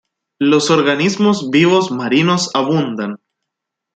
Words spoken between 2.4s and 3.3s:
abundan.